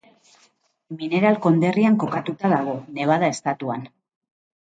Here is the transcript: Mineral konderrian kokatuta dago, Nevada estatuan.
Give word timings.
Mineral 1.01 1.35
konderrian 1.43 1.99
kokatuta 2.03 2.51
dago, 2.55 2.75
Nevada 2.97 3.31
estatuan. 3.35 3.85